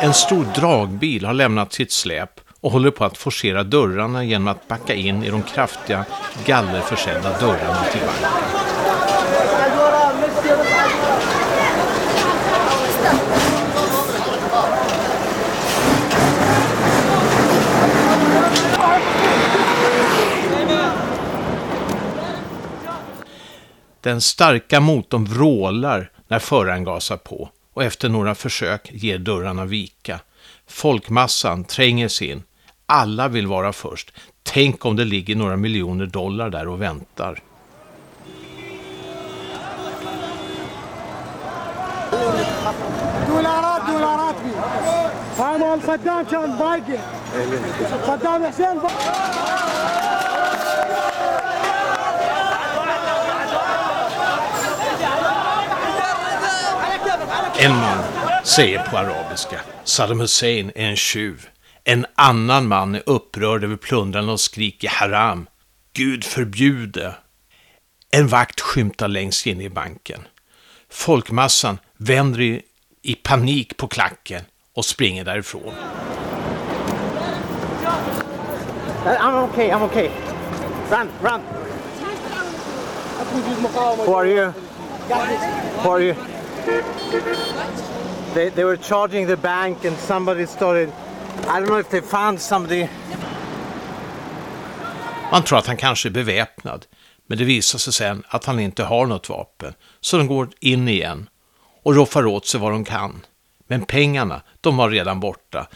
En 0.00 0.14
stor 0.14 0.44
dragbil 0.54 1.24
har 1.24 1.34
lämnat 1.34 1.72
sitt 1.72 1.92
släp 1.92 2.40
och 2.60 2.72
håller 2.72 2.90
på 2.90 3.04
att 3.04 3.18
forcera 3.18 3.62
dörrarna 3.62 4.24
genom 4.24 4.48
att 4.48 4.68
backa 4.68 4.94
in 4.94 5.24
i 5.24 5.30
de 5.30 5.42
kraftiga 5.42 6.04
gallerförsedda 6.46 7.40
dörrarna 7.40 7.84
till 7.84 8.00
banken. 8.00 8.73
Den 24.03 24.21
starka 24.21 24.79
motorn 24.79 25.25
vrålar 25.25 26.11
när 26.27 26.39
föraren 26.39 26.83
gasar 26.83 27.17
på 27.17 27.49
och 27.73 27.83
efter 27.83 28.09
några 28.09 28.35
försök 28.35 28.89
ger 28.91 29.17
dörrarna 29.17 29.65
vika. 29.65 30.19
Folkmassan 30.67 31.63
tränger 31.63 32.07
sig 32.07 32.29
in. 32.29 32.43
Alla 32.85 33.27
vill 33.27 33.47
vara 33.47 33.73
först. 33.73 34.11
Tänk 34.43 34.85
om 34.85 34.95
det 34.95 35.05
ligger 35.05 35.35
några 35.35 35.57
miljoner 35.57 36.05
dollar 36.05 36.49
där 36.49 36.67
och 36.67 36.81
väntar. 36.81 37.43
دولارات 43.27 43.81
دولارات 43.87 44.35
هاي 45.39 45.57
مال 45.57 45.79
صدام 45.87 46.25
كان 46.25 46.57
باقي 46.57 46.99
صدام 48.07 48.45
حسين 48.45 48.79
En 57.58 57.70
man 57.70 58.04
säger 58.44 58.82
på 58.82 58.98
arabiska, 58.98 59.60
Saddam 59.84 60.20
Hussein 60.20 60.72
är 60.74 60.88
en 60.88 60.96
tjuv. 60.96 61.48
En 61.84 62.06
annan 62.14 62.68
man 62.68 62.94
är 62.94 63.02
upprörd 63.06 63.64
över 63.64 63.76
plundran 63.76 64.28
och 64.28 64.40
skriker 64.40 64.88
haram. 64.88 65.46
Gud 65.92 66.24
förbjude. 66.24 67.14
En 68.10 68.28
vakt 68.28 68.60
skymtar 68.60 69.08
längst 69.08 69.46
in 69.46 69.60
i 69.60 69.70
banken. 69.70 70.20
Folkmassan 70.90 71.78
vänder 71.96 72.40
i, 72.40 72.62
i 73.02 73.14
panik 73.14 73.76
på 73.76 73.88
klacken 73.88 74.42
och 74.74 74.84
springer 74.84 75.24
därifrån. 75.24 75.74
I'm 79.04 79.44
okay, 79.44 79.70
I'm 79.70 79.82
okay. 79.82 80.10
Run, 80.90 81.08
run. 81.22 81.40
Who 84.06 84.14
are 84.14 84.26
you? 84.26 84.52
Who 85.82 85.90
are 85.90 86.02
you? 86.02 86.14
They, 88.34 88.50
they 88.50 88.64
were 88.64 88.76
charging 88.76 89.26
the 89.26 89.36
bank 89.36 89.84
and 89.84 89.96
somebody 89.98 90.46
started, 90.46 90.88
I 91.42 91.60
don't 91.60 91.66
know 91.66 91.80
if 91.80 91.88
they 91.88 92.00
found 92.00 92.40
somebody. 92.40 92.88
Man 95.32 95.42
tror 95.42 95.58
att 95.58 95.66
han 95.66 95.76
kanske 95.76 96.08
är 96.08 96.10
beväpnad, 96.10 96.86
men 97.26 97.38
det 97.38 97.44
visar 97.44 97.78
sig 97.78 97.92
sen 97.92 98.22
att 98.28 98.44
han 98.44 98.60
inte 98.60 98.84
har 98.84 99.06
något 99.06 99.28
vapen, 99.28 99.74
så 100.00 100.18
de 100.18 100.26
går 100.26 100.48
in 100.60 100.88
igen 100.88 101.28
och 101.82 101.94
roffar 101.94 102.26
åt 102.26 102.46
sig 102.46 102.60
vad 102.60 102.72
de 102.72 102.84
kan. 102.84 103.26
Men 103.68 103.84
pengarna, 103.84 104.42
de 104.60 104.76
var 104.76 104.90
redan 104.90 105.20
borta. 105.20 105.66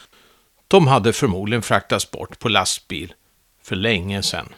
De 0.69 0.87
hade 0.87 1.13
förmodligen 1.13 1.63
fraktats 1.63 2.11
bort 2.11 2.39
på 2.39 2.49
lastbil 2.49 3.13
för 3.63 3.77
länge 3.77 4.23
sedan. 4.23 4.49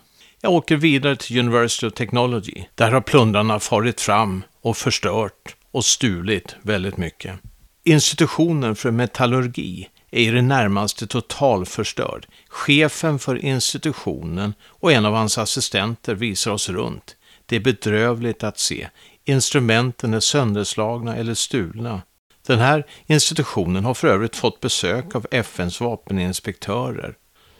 Jag 0.41 0.53
åker 0.53 0.77
vidare 0.77 1.17
till 1.17 1.39
University 1.39 1.87
of 1.87 1.93
Technology. 1.93 2.65
Där 2.75 2.91
har 2.91 3.01
plundrarna 3.01 3.61
farit 3.61 4.01
fram 4.01 4.43
och 4.63 4.77
förstört 4.77 5.57
och 5.71 5.85
stulit 5.85 6.57
väldigt 6.63 6.97
mycket. 6.97 7.39
Institutionen 7.85 8.77
för 8.77 8.91
metallurgi 8.91 9.89
är 10.11 10.21
i 10.21 10.31
det 10.31 10.43
närmaste 10.43 11.07
totalförstörd. 11.07 12.27
Chefen 12.49 13.19
för 13.19 13.45
institutionen 13.45 14.55
och 14.67 14.93
en 14.93 15.07
av 15.07 15.15
hans 15.15 15.39
assistenter 15.39 16.15
visar 16.15 16.51
oss 16.51 16.69
runt. 16.69 17.17
Det 17.47 17.57
är 17.57 17.61
bedrövligt 17.61 18.45
att 18.45 18.59
se. 18.59 18.89
Instrumenten 19.25 20.15
är 20.15 20.21
sönderslagna 20.21 21.17
eller 21.17 21.35
stulna. 21.35 22.03
Den 22.47 22.59
här 22.59 22.87
institutionen 23.07 23.85
har 23.85 23.95
för 23.95 24.09
övrigt 24.09 24.37
fått 24.37 24.61
besök 24.61 25.15
av 25.15 25.27
FNs 25.31 25.81
vapeninspektörer 25.81 27.15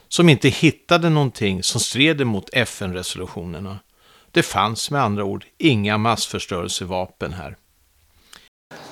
som 0.07 0.29
inte 0.29 0.49
hittade 0.49 1.09
någonting 1.09 1.63
som 1.63 1.81
stred 1.81 2.27
mot 2.27 2.49
FN-resolutionerna. 2.53 3.79
Det 4.31 4.43
fanns 4.43 4.91
med 4.91 5.01
andra 5.01 5.23
ord 5.23 5.45
inga 5.57 5.97
massförstörelsevapen 5.97 7.33
här. 7.33 7.57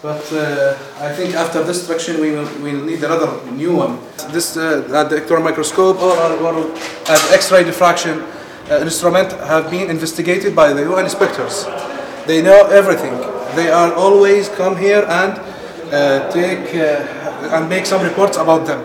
But 0.02 0.32
uh, 0.32 0.78
I 1.00 1.12
think 1.12 1.36
after 1.36 1.64
destruction 1.64 2.22
we 2.22 2.32
will, 2.32 2.48
we 2.64 2.74
will 2.74 2.86
need 2.86 3.04
another 3.04 3.30
new 3.52 3.76
one. 3.76 4.00
This 4.32 4.56
uh, 4.56 4.82
the 4.88 5.16
electron 5.18 5.44
microscope 5.44 6.02
or, 6.02 6.16
or 6.40 6.72
X-ray 7.34 7.66
diffraction 7.66 8.24
uh, 8.72 8.80
instrument 8.82 9.32
have 9.34 9.70
been 9.70 9.90
investigated 9.90 10.56
by 10.56 10.72
the 10.72 10.84
UN 10.84 11.04
inspectors. 11.04 11.66
They 12.28 12.42
know 12.42 12.68
everything. 12.68 13.12
They 13.56 13.70
are 13.72 13.94
always 13.94 14.48
come 14.48 14.78
here 14.78 15.04
and 15.10 15.34
uh, 15.92 16.32
take 16.32 16.74
uh, 16.76 17.56
and 17.56 17.68
make 17.68 17.86
some 17.86 18.02
reports 18.02 18.38
about 18.38 18.68
them. 18.68 18.80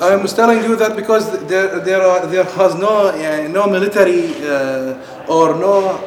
I 0.00 0.16
was 0.16 0.32
telling 0.32 0.62
you 0.64 0.76
that 0.76 0.96
because 0.96 1.28
there 1.46 1.78
there 1.80 2.00
are 2.00 2.26
there 2.26 2.44
has 2.44 2.74
no 2.74 3.08
uh, 3.12 3.48
no 3.48 3.66
military 3.66 4.32
uh, 4.48 5.28
or 5.28 5.54
no 5.60 6.00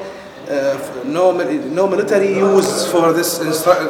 uh, 0.50 1.04
no 1.06 1.32
no 1.32 1.88
military 1.88 2.30
use 2.36 2.90
for 2.92 3.14
this 3.14 3.40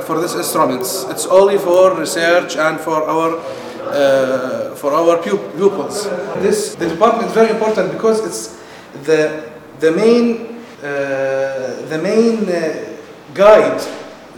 for 0.05 0.19
this 0.19 0.35
instruments. 0.35 1.05
It's 1.09 1.25
only 1.25 1.57
for 1.57 1.93
research 1.99 2.55
and 2.57 2.79
for 2.79 3.03
our 3.03 3.37
uh, 3.37 4.75
for 4.75 4.93
our 4.93 5.17
pu- 5.17 5.37
pupils. 5.57 6.09
This 6.41 6.75
the 6.75 6.89
department 6.89 7.27
is 7.27 7.33
very 7.33 7.49
important 7.51 7.91
because 7.91 8.25
it's 8.25 8.57
the 9.05 9.43
the 9.79 9.91
main 9.91 10.57
the 10.81 11.99
main 12.01 12.49
uh, 12.49 12.97
guide, 13.33 13.81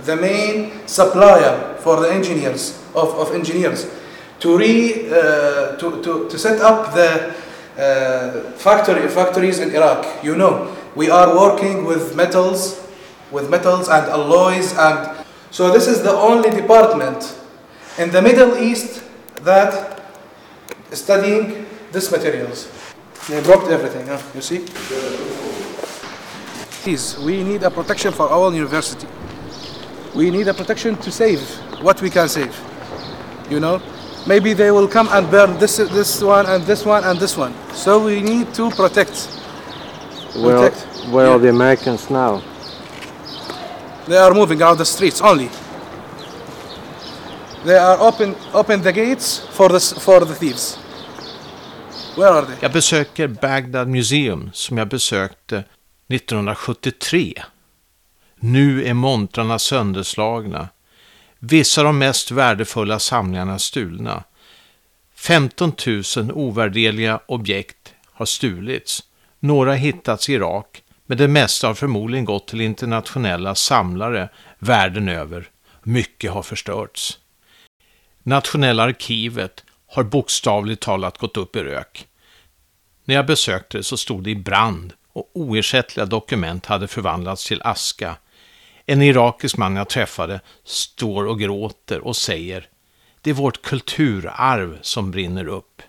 the 0.05 0.15
main 0.15 0.71
supplier 0.87 1.75
for 1.79 1.99
the 1.99 2.11
engineers 2.11 2.77
of, 2.95 3.13
of 3.15 3.33
engineers 3.33 3.87
to 4.39 4.57
re 4.57 5.09
uh, 5.09 5.75
to, 5.77 6.01
to, 6.01 6.29
to 6.29 6.37
set 6.37 6.61
up 6.61 6.93
the 6.93 7.33
uh, 7.77 8.51
factory 8.57 9.07
factories 9.07 9.59
in 9.59 9.73
Iraq. 9.75 10.23
You 10.23 10.35
know, 10.35 10.75
we 10.95 11.09
are 11.09 11.35
working 11.35 11.85
with 11.85 12.15
metals, 12.15 12.85
with 13.31 13.49
metals 13.49 13.87
and 13.87 14.05
alloys, 14.07 14.75
and 14.77 15.25
so 15.51 15.71
this 15.71 15.87
is 15.87 16.03
the 16.03 16.11
only 16.11 16.49
department 16.49 17.35
in 17.97 18.11
the 18.11 18.21
Middle 18.21 18.57
East 18.57 19.03
that 19.43 20.01
studying 20.91 21.65
these 21.91 22.11
materials. 22.11 22.69
They 23.27 23.41
blocked 23.41 23.69
everything. 23.69 24.07
Huh? 24.07 24.21
You 24.33 24.41
see? 24.41 24.65
Please, 26.81 27.17
we 27.19 27.43
need 27.43 27.63
a 27.63 27.69
protection 27.69 28.13
for 28.13 28.29
our 28.29 28.53
university. 28.53 29.07
We 30.15 30.31
need 30.31 30.47
a 30.47 30.53
protection 30.53 30.95
to 30.97 31.11
save 31.11 31.41
what 31.81 32.01
we 32.01 32.09
can 32.09 32.29
save. 32.29 32.55
You 33.49 33.59
know, 33.59 33.81
maybe 34.27 34.53
they 34.53 34.71
will 34.71 34.87
come 34.87 35.07
and 35.11 35.29
burn 35.29 35.57
this, 35.59 35.77
this 35.77 36.21
one, 36.21 36.45
and 36.45 36.63
this 36.63 36.85
one, 36.85 37.03
and 37.03 37.19
this 37.19 37.37
one. 37.37 37.53
So 37.73 38.03
we 38.03 38.21
need 38.21 38.53
to 38.55 38.69
protect. 38.71 39.38
Where, 40.35 40.57
Protect. 40.69 40.87
where 41.11 41.25
are 41.27 41.31
Yeah. 41.31 41.41
the 41.41 41.49
Americans 41.49 42.09
now? 42.09 42.41
They 44.07 44.17
are 44.17 44.33
moving 44.33 44.61
around 44.61 44.77
the 44.77 44.85
streets 44.85 45.21
only. 45.21 45.49
They 47.65 47.77
are 47.77 47.97
open, 48.07 48.35
open 48.53 48.81
the 48.81 48.91
gates 48.91 49.41
for 49.51 49.69
the, 49.69 49.79
for 49.99 50.25
the 50.25 50.33
thieves. 50.35 50.77
Where 52.15 52.29
are 52.29 52.45
they? 52.45 52.55
Jag 52.61 52.71
besöker 52.71 53.27
Baghdad 53.27 53.87
Museum 53.87 54.49
som 54.53 54.77
jag 54.77 54.87
besökte 54.87 55.63
1973. 56.09 57.33
Nu 58.39 58.85
är 58.87 58.93
montrarna 58.93 59.59
sönderslagna. 59.59 60.67
Vissa 61.39 61.81
av 61.81 61.85
de 61.85 61.97
mest 61.97 62.31
värdefulla 62.31 62.99
samlingarna 62.99 63.59
stulna. 63.59 64.23
15 65.15 65.73
000 66.17 66.31
ovärdeliga 66.33 67.19
objekt 67.25 67.93
har 68.13 68.25
stulits. 68.25 69.03
Några 69.39 69.69
har 69.69 69.77
hittats 69.77 70.29
i 70.29 70.33
Irak, 70.33 70.83
men 71.05 71.17
det 71.17 71.27
mesta 71.27 71.67
har 71.67 71.73
förmodligen 71.73 72.25
gått 72.25 72.47
till 72.47 72.61
internationella 72.61 73.55
samlare 73.55 74.29
världen 74.59 75.09
över. 75.09 75.49
Mycket 75.83 76.31
har 76.31 76.43
förstörts. 76.43 77.19
Nationella 78.23 78.83
arkivet 78.83 79.63
har 79.87 80.03
bokstavligt 80.03 80.81
talat 80.81 81.17
gått 81.17 81.37
upp 81.37 81.55
i 81.55 81.59
rök. 81.59 82.07
När 83.05 83.15
jag 83.15 83.25
besökte 83.25 83.77
det 83.77 83.83
så 83.83 83.97
stod 83.97 84.23
det 84.23 84.29
i 84.29 84.35
brand 84.35 84.93
och 85.13 85.31
oersättliga 85.33 86.05
dokument 86.05 86.65
hade 86.65 86.87
förvandlats 86.87 87.47
till 87.47 87.61
aska. 87.61 88.15
En 88.85 89.01
irakisk 89.01 89.57
man 89.57 89.75
jag 89.75 89.89
träffade 89.89 90.39
står 90.63 91.25
och 91.25 91.39
gråter 91.39 91.99
och 91.99 92.15
säger 92.15 92.67
det 93.21 93.29
är 93.29 93.33
vårt 93.33 93.61
kulturarv 93.61 94.77
som 94.81 95.11
brinner 95.11 95.47
upp. 95.47 95.81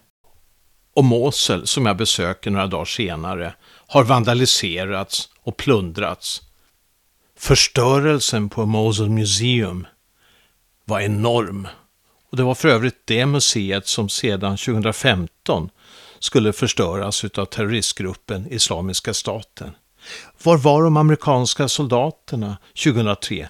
Och 0.94 1.04
Mosul, 1.04 1.66
som 1.66 1.86
jag 1.86 1.96
besöker 1.96 2.50
några 2.50 2.66
dagar 2.66 2.84
senare, 2.84 3.54
har 3.86 4.04
vandaliserats 4.04 5.28
och 5.42 5.56
plundrats. 5.56 6.42
Förstörelsen 7.38 8.48
på 8.48 8.66
Mosul 8.66 9.10
Museum 9.10 9.86
var 10.84 11.00
enorm. 11.00 11.68
Och 12.30 12.36
det 12.36 12.42
var 12.42 12.54
för 12.54 12.68
övrigt 12.68 13.02
det 13.04 13.26
museet 13.26 13.86
som 13.86 14.08
sedan 14.08 14.56
2015 14.56 15.70
skulle 16.18 16.52
förstöras 16.52 17.24
av 17.24 17.44
terroristgruppen 17.44 18.46
Islamiska 18.52 19.14
staten. 19.14 19.70
Var 20.42 20.56
var 20.56 20.82
de 20.82 20.96
amerikanska 20.96 21.68
soldaterna 21.68 22.56
2003? 22.84 23.48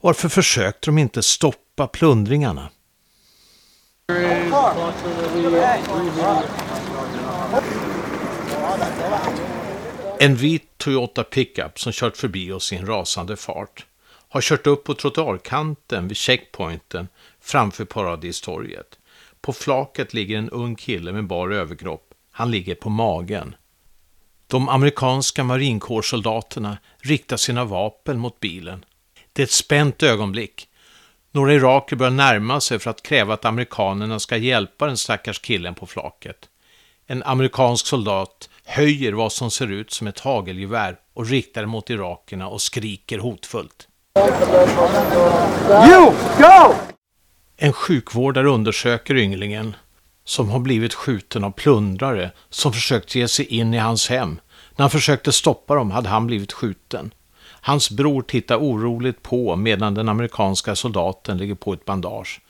Varför 0.00 0.28
försökte 0.28 0.86
de 0.86 0.98
inte 0.98 1.22
stoppa 1.22 1.86
plundringarna? 1.86 2.68
En 10.18 10.34
vit 10.34 10.78
Toyota 10.78 11.24
pickup 11.24 11.80
som 11.80 11.92
kört 11.92 12.16
förbi 12.16 12.52
oss 12.52 12.72
i 12.72 12.76
en 12.76 12.86
rasande 12.86 13.36
fart 13.36 13.86
har 14.28 14.40
kört 14.40 14.66
upp 14.66 14.84
på 14.84 14.94
trottoarkanten 14.94 16.08
vid 16.08 16.16
checkpointen 16.16 17.08
framför 17.40 17.84
Paradistorget. 17.84 18.98
På 19.40 19.52
flaket 19.52 20.14
ligger 20.14 20.38
en 20.38 20.50
ung 20.50 20.76
kille 20.76 21.12
med 21.12 21.26
bar 21.26 21.50
överkropp. 21.50 22.14
Han 22.30 22.50
ligger 22.50 22.74
på 22.74 22.90
magen. 22.90 23.54
De 24.46 24.68
amerikanska 24.68 25.44
marinkårssoldaterna 25.44 26.78
riktar 26.98 27.36
sina 27.36 27.64
vapen 27.64 28.18
mot 28.18 28.40
bilen. 28.40 28.84
Det 29.32 29.42
är 29.42 29.46
ett 29.46 29.50
spänt 29.50 30.02
ögonblick. 30.02 30.68
Några 31.30 31.54
iraker 31.54 31.96
börjar 31.96 32.10
närma 32.10 32.60
sig 32.60 32.78
för 32.78 32.90
att 32.90 33.02
kräva 33.02 33.34
att 33.34 33.44
amerikanerna 33.44 34.18
ska 34.18 34.36
hjälpa 34.36 34.86
den 34.86 34.96
stackars 34.96 35.38
killen 35.38 35.74
på 35.74 35.86
flaket. 35.86 36.48
En 37.06 37.22
amerikansk 37.22 37.86
soldat 37.86 38.48
höjer 38.64 39.12
vad 39.12 39.32
som 39.32 39.50
ser 39.50 39.72
ut 39.72 39.92
som 39.92 40.06
ett 40.06 40.20
hagelgevär 40.20 40.96
och 41.14 41.26
riktar 41.26 41.66
mot 41.66 41.90
irakerna 41.90 42.48
och 42.48 42.62
skriker 42.62 43.18
hotfullt. 43.18 43.88
You, 45.88 46.12
go! 46.38 46.74
En 47.56 47.72
sjukvårdare 47.72 48.48
undersöker 48.48 49.16
ynglingen 49.16 49.76
som 50.24 50.50
har 50.50 50.58
blivit 50.58 50.94
skjuten 50.94 51.44
av 51.44 51.50
plundrare 51.50 52.30
som 52.50 52.72
försökt 52.72 53.14
ge 53.14 53.28
sig 53.28 53.46
in 53.46 53.74
i 53.74 53.78
hans 53.78 54.08
hem. 54.08 54.40
När 54.76 54.82
han 54.82 54.90
försökte 54.90 55.32
stoppa 55.32 55.74
dem 55.74 55.90
hade 55.90 56.08
han 56.08 56.26
blivit 56.26 56.52
skjuten. 56.52 57.14
Hans 57.44 57.90
bror 57.90 58.22
tittar 58.22 58.56
oroligt 58.56 59.22
på 59.22 59.56
medan 59.56 59.94
den 59.94 60.08
amerikanska 60.08 60.74
soldaten 60.74 61.38
ligger 61.38 61.54
på 61.54 61.72
ett 61.72 61.84
bandage. 61.84 62.40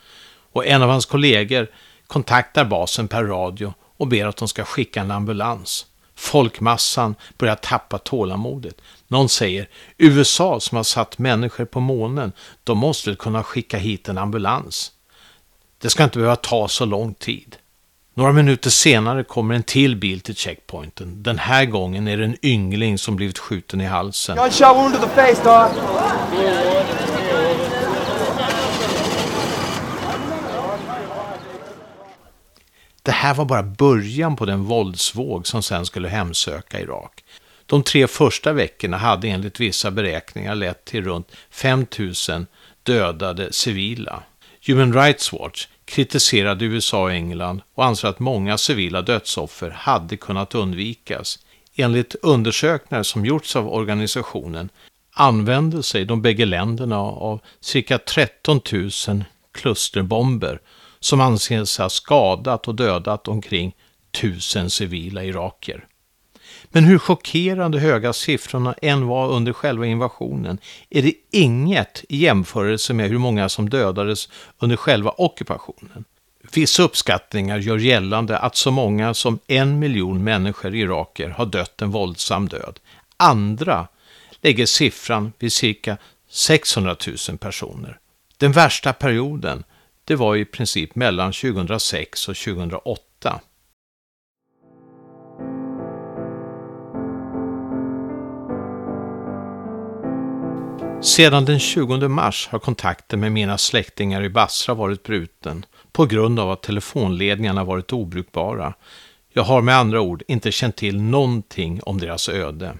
Och 0.53 0.67
en 0.67 0.83
av 0.83 0.89
hans 0.89 1.07
kollegor 1.07 1.67
kontaktar 2.07 2.65
basen 2.65 3.09
per 3.09 3.25
radio 3.25 3.75
och 3.97 4.07
ber 4.07 4.27
att 4.27 4.37
de 4.37 4.49
ska 4.49 4.65
skicka 4.65 5.01
en 5.01 5.11
ambulans. 5.11 5.87
Folkmassan 6.15 7.15
börjar 7.39 7.55
tappa 7.55 7.99
tålamodet. 7.99 8.81
Någon 9.09 9.29
säger, 9.29 9.69
USA 9.99 10.61
som 10.61 10.77
har 10.77 10.85
satt 10.85 11.19
människor 11.19 11.65
på 11.65 11.81
månen, 11.81 12.33
de 12.65 12.79
måste 12.79 13.11
väl 13.11 13.17
kunna 13.17 13.43
skicka 13.43 13.79
hit 13.79 14.09
en 14.09 14.19
ambulans. 14.19 14.93
Det 15.79 15.91
ska 15.91 16.05
inte 16.05 16.19
behöva 16.19 16.37
ta 16.37 16.69
så 16.69 16.85
lång 16.85 17.15
tid. 17.15 17.57
Några 18.15 18.33
minuter 18.33 18.71
senare 18.71 19.25
kommer 19.25 19.55
en 19.55 19.63
till 19.63 19.97
bil 19.97 20.21
till 20.21 20.37
checkpointen. 20.37 21.23
Den 21.23 21.39
här 21.39 21.65
gången 21.65 22.09
är 22.09 22.17
det 22.17 22.25
en 22.25 22.37
yngling 22.43 22.99
som 22.99 23.17
blivit 23.17 23.39
skjuten 23.39 23.81
i 23.81 23.85
halsen. 23.85 24.37
Gunshot 24.37 24.77
wound 24.77 24.95
to 24.95 25.01
the 25.01 25.09
face, 25.09 25.45
dog. 25.45 26.72
Det 33.03 33.13
här 33.13 33.35
var 33.35 33.45
bara 33.45 33.63
början 33.63 34.37
på 34.37 34.45
den 34.47 34.65
våldsvåg 34.65 35.47
som 35.47 35.63
sen 35.63 35.87
skulle 35.87 36.09
hemsöka 36.09 36.81
Irak. 36.81 37.25
De 37.67 37.83
tre 37.83 38.07
första 38.07 38.53
veckorna 38.53 38.97
hade 38.97 39.29
enligt 39.29 39.61
vissa 39.61 39.91
beräkningar 39.91 40.55
lett 40.55 40.85
till 40.85 41.05
runt 41.05 41.33
5 41.51 41.87
000 42.29 42.47
dödade 42.83 43.53
civila. 43.53 44.23
Human 44.67 44.93
Rights 44.93 45.33
Watch 45.33 45.67
kritiserade 45.85 46.65
USA 46.65 47.03
och 47.03 47.13
England 47.13 47.63
och 47.75 47.85
anser 47.85 48.09
att 48.09 48.19
många 48.19 48.59
civila 48.59 49.03
dödsoffer 49.03 49.71
hade 49.71 50.17
kunnat 50.17 50.55
undvikas. 50.55 51.39
Enligt 51.77 52.15
undersökningar 52.23 53.03
som 53.03 53.27
gjorts 53.27 53.57
av 53.57 53.69
organisationen 53.69 54.69
använde 55.13 55.83
sig 55.83 56.05
de 56.05 56.23
bägge 56.23 56.45
länderna 56.45 56.99
av 56.99 57.41
cirka 57.61 57.99
13 57.99 58.61
000 59.09 59.25
klusterbomber 59.53 60.61
som 61.05 61.21
anses 61.21 61.79
ha 61.79 61.89
skadat 61.89 62.69
och 62.69 62.75
dödat 62.75 63.29
omkring 63.29 63.75
tusen 64.21 64.71
civila 64.71 65.25
iraker. 65.25 65.87
Men 66.65 66.85
hur 66.85 66.99
chockerande 66.99 67.79
höga 67.79 68.13
siffrorna 68.13 68.75
än 68.83 69.07
var 69.07 69.29
under 69.29 69.53
själva 69.53 69.87
invasionen 69.87 70.59
är 70.91 71.03
det 71.03 71.15
inget 71.31 72.05
i 72.09 72.17
jämförelse 72.17 72.95
med 72.95 73.11
hur 73.11 73.19
många 73.19 73.49
som 73.49 73.69
dödades 73.69 74.29
under 74.59 74.77
själva 74.77 75.11
ockupationen. 75.11 76.05
Vissa 76.53 76.83
uppskattningar 76.83 77.59
gör 77.59 77.79
gällande 77.79 78.39
att 78.39 78.57
så 78.57 78.71
många 78.71 79.15
som 79.15 79.39
en 79.47 79.79
miljon 79.79 80.25
människor 80.25 80.75
iraker 80.75 81.29
har 81.29 81.47
dött 81.47 81.83
en 81.83 81.91
våldsam 81.91 82.49
död. 82.49 82.81
Andra 83.17 83.89
lägger 84.41 84.67
siffran 84.67 85.33
vid 85.39 85.53
cirka 85.53 85.97
600 86.31 86.97
000 87.29 87.39
personer. 87.39 87.99
Den 88.37 88.53
värsta 88.53 88.93
perioden, 88.93 89.65
det 90.05 90.17
var 90.17 90.37
i 90.37 90.45
princip 90.45 90.95
mellan 90.95 91.33
2006 91.33 92.29
och 92.29 92.37
2008. 92.37 93.41
Sedan 101.03 101.45
den 101.45 101.59
20 101.59 102.09
mars 102.09 102.49
har 102.51 102.59
kontakten 102.59 103.21
med 103.21 103.33
mina 103.33 103.59
släktingar 103.59 104.23
i 104.23 104.29
Basra 104.29 104.75
varit 104.75 105.03
bruten 105.03 105.67
på 105.93 106.07
grund 106.07 106.41
av 106.41 106.51
att 106.51 106.63
telefonledningarna 106.63 107.65
varit 107.65 107.93
obrukbara. 107.93 108.75
Jag 109.33 109.43
har 109.43 109.63
med 109.63 109.77
andra 109.77 110.01
ord 110.01 110.23
inte 110.29 110.53
känt 110.53 110.77
till 110.77 111.03
någonting 111.03 111.81
om 111.83 111.99
deras 111.99 112.29
öde. 112.29 112.79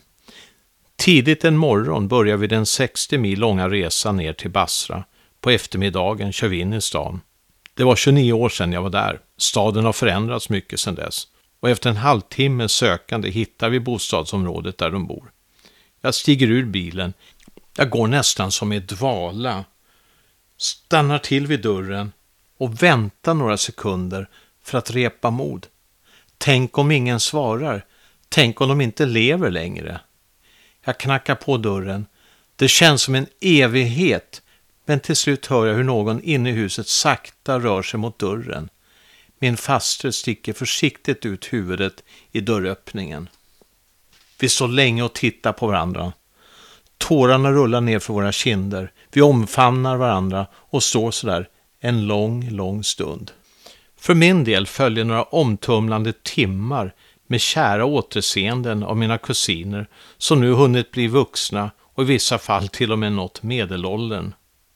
Tidigt 0.97 1.45
en 1.45 1.57
morgon 1.57 2.09
börjar 2.09 2.37
vi 2.37 2.47
den 2.47 2.67
60 2.67 3.19
mil 3.19 3.39
långa 3.39 3.69
resan 3.69 4.17
ner 4.17 4.33
till 4.33 4.51
Basra. 4.51 5.05
På 5.43 5.51
eftermiddagen 5.51 6.33
kör 6.33 6.49
vi 6.49 6.61
in 6.61 6.73
i 6.73 6.81
stan. 6.81 7.21
Det 7.75 7.85
var 7.85 7.97
29 7.97 8.33
år 8.33 8.49
sedan 8.49 8.73
jag 8.73 8.83
var 8.83 8.91
där. 8.91 9.21
Staden 9.37 9.85
har 9.85 9.93
förändrats 9.93 10.49
mycket 10.49 10.81
sedan 10.81 10.95
dess. 10.95 11.27
Och 11.61 11.71
efter 11.71 11.91
en 11.91 11.97
halvtimme 11.97 12.69
sökande 12.69 13.31
hittar 13.31 13.71
vi 13.71 13.81
bostadsområdet 13.81 14.79
där 14.79 14.91
de 14.91 15.07
bor. 15.07 15.33
Jag 16.01 16.15
stiger 16.15 16.51
ur 16.51 16.65
bilen. 16.65 17.13
Jag 17.77 17.91
går 17.91 18.07
nästan 18.07 18.53
som 18.53 18.73
i 18.73 18.79
dvala. 18.79 19.65
Stannar 20.57 21.19
till 21.19 21.47
vid 21.47 21.63
dörren 21.63 22.13
och 22.59 22.83
väntar 22.83 23.35
några 23.35 23.57
sekunder 23.57 24.29
för 24.63 24.79
att 24.79 24.91
repa 24.91 25.31
mod. 25.31 25.67
Tänk 26.39 26.79
om 26.79 26.91
ingen 26.91 27.21
svarar. 27.21 27.85
Tänk 28.29 28.61
om 28.61 28.69
de 28.69 28.81
inte 28.81 29.07
lever 29.07 29.51
längre. 29.51 30.01
Jag 30.85 30.99
knackar 30.99 31.35
på 31.35 31.57
dörren. 31.57 32.07
Det 32.57 32.69
känns 32.69 33.03
som 33.03 33.15
en 33.15 33.27
evighet, 33.41 34.42
men 34.85 35.01
till 35.01 35.17
slut 35.17 35.47
hör 35.47 35.67
jag 35.67 35.75
hur 35.75 35.85
någon 35.85 36.23
inne 36.23 36.51
i 36.51 36.53
huset 36.53 36.89
sakta 36.89 37.59
rör 37.59 37.83
sig 37.83 38.01
mot 38.01 38.19
dörren. 38.19 38.69
Min 39.39 39.57
faster 39.57 40.11
sticker 40.11 40.53
försiktigt 40.53 41.27
ut 41.27 41.53
huvudet 41.53 42.05
i 42.33 42.41
dörröppningen. 42.41 43.29
Vi 44.41 44.49
står 44.49 44.69
länge 44.69 45.03
och 45.03 45.13
tittar 45.13 45.53
på 45.53 45.67
varandra. 45.67 46.13
Tårarna 46.99 47.53
rullar 47.53 47.81
ner 47.81 47.99
för 47.99 48.13
våra 48.13 48.33
kinder. 48.33 48.93
Vi 49.13 49.23
omfamnar 49.23 49.97
varandra 49.97 50.47
och 50.55 50.83
står 50.83 51.11
sådär 51.11 51.49
en 51.81 52.07
lång, 52.07 52.51
lång 52.51 52.85
stund. 52.85 53.31
För 53.97 54.15
min 54.15 54.45
del 54.45 54.67
följer 54.67 55.05
några 55.05 55.23
omtumlande 55.23 56.13
timmar 56.23 56.95
med 57.27 57.41
kära 57.41 57.85
återseenden 57.85 58.83
av 58.83 58.97
mina 58.97 59.19
kusiner 59.19 59.87
som 60.19 60.41
nu 60.41 60.53
hunnit 60.53 60.91
bli 60.91 61.07
vuxna 61.07 61.71
och 61.95 62.03
i 62.03 62.07
vissa 62.07 62.39
fall 62.39 62.69
till 62.69 62.93
och 62.93 62.99
med 62.99 63.13
nått 63.13 63.43
medelåldern. 63.43 64.33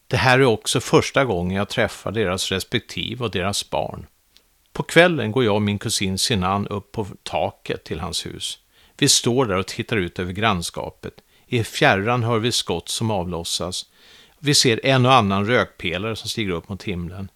Det 0.08 0.16
här 0.16 0.38
är 0.38 0.44
också 0.44 0.80
första 0.80 1.24
gången 1.24 1.56
jag 1.56 1.68
träffar 1.68 2.12
deras 2.12 2.52
respektive 2.52 3.24
och 3.24 3.30
deras 3.30 3.70
barn. 3.70 4.06
På 4.72 4.82
kvällen 4.82 5.32
går 5.32 5.44
jag 5.44 5.54
och 5.54 5.62
min 5.62 5.78
kusin 5.78 6.18
Sinan 6.18 6.66
upp 6.66 6.92
på 6.92 7.06
taket 7.22 7.84
till 7.84 8.00
hans 8.00 8.26
hus. 8.26 8.58
Vi 8.98 9.08
står 9.08 9.46
där 9.46 9.56
och 9.56 9.66
tittar 9.66 9.96
ut 9.96 10.18
över 10.18 10.32
grannskapet. 10.32 11.12
I 11.46 11.64
fjärran 11.64 12.22
hör 12.22 12.38
vi 12.38 12.52
skott 12.52 12.88
som 12.88 13.10
avlossas. 13.10 13.86
Vi 14.38 14.54
ser 14.54 14.86
en 14.86 15.06
och 15.06 15.12
annan 15.12 15.46
rökpelare 15.46 16.16
som 16.16 16.28
stiger 16.28 16.52
upp 16.52 16.68
mot 16.68 16.82
himlen. 16.82 17.30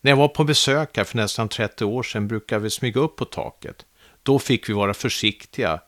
När 0.00 0.10
jag 0.10 0.16
var 0.16 0.28
på 0.28 0.44
besök 0.44 0.96
här 0.96 1.04
för 1.04 1.16
nästan 1.16 1.48
30 1.48 1.84
år 1.84 2.02
sedan 2.02 2.28
brukade 2.28 2.60
vi 2.60 2.70
smyga 2.70 3.00
upp 3.00 3.16
på 3.16 3.24
taket. 3.24 3.86
Då 4.22 4.38
fick 4.38 4.68
vi 4.68 4.72
vara 4.72 4.94
försiktiga 4.94 5.80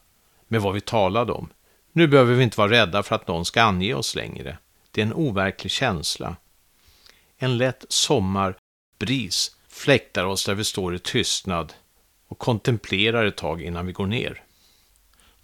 med 0.49 0.61
vad 0.63 0.75
vi 0.75 0.81
talade 0.81 1.33
om. 1.33 1.49
Nu 1.93 2.07
behöver 2.07 2.35
vi 2.35 2.45
inte 2.45 2.59
vara 2.59 2.71
rädda 2.71 3.03
för 3.03 3.15
att 3.15 3.29
någon 3.29 3.45
ska 3.45 3.63
ange 3.63 3.95
oss 3.95 4.15
längre. 4.15 4.59
Det 4.97 5.03
är 5.03 5.07
en 5.07 5.15
overklig 5.15 5.71
känsla. 5.71 6.37
En 7.37 7.59
lätt 7.59 7.85
sommarbris 7.89 9.57
fläktar 9.69 10.25
oss 10.25 10.45
där 10.45 10.55
vi 10.55 10.65
står 10.65 10.95
i 10.95 10.99
tystnad 10.99 11.73
och 12.29 12.39
kontemplerar 12.39 13.27
ett 13.27 13.37
tag 13.37 13.63
innan 13.63 13.87
vi 13.87 13.93
går 13.93 14.07
ner. 14.07 14.43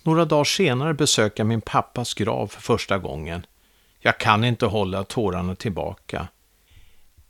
Några 0.03 0.25
dagar 0.25 0.45
senare 0.45 0.95
besöker 0.95 1.41
jag 1.41 1.47
min 1.47 1.61
pappas 1.61 2.15
grav 2.15 2.47
för 2.47 2.61
första 2.61 2.99
gången. 2.99 3.47
Jag 3.99 4.19
kan 4.19 4.45
inte 4.45 4.67
hålla 4.67 5.05
tårarna 5.05 5.55
tillbaka. 5.55 6.29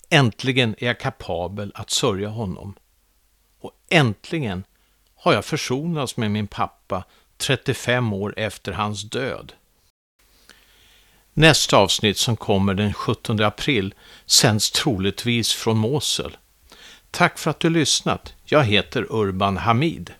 Äntligen 0.08 0.74
är 0.78 0.86
jag 0.86 1.00
kapabel 1.00 1.72
att 1.74 1.90
sörja 1.90 2.28
honom. 2.28 2.74
Och 3.60 3.72
äntligen 3.88 4.64
har 5.14 5.32
jag 5.32 5.44
försonats 5.44 6.16
med 6.16 6.30
min 6.30 6.46
pappa 6.46 7.04
35 7.36 8.12
år 8.12 8.34
efter 8.36 8.72
hans 8.72 9.02
död. 9.02 9.52
Nästa 11.34 11.76
avsnitt 11.76 12.18
som 12.18 12.36
kommer 12.36 12.74
den 12.74 12.92
17 12.92 13.40
april 13.40 13.94
sänds 14.26 14.70
troligtvis 14.70 15.52
från 15.52 15.78
Mosel. 15.78 16.36
Tack 17.10 17.38
för 17.38 17.50
att 17.50 17.60
du 17.60 17.70
lyssnat. 17.70 18.34
Jag 18.44 18.64
heter 18.64 19.06
Urban 19.10 19.56
Hamid. 19.56 20.10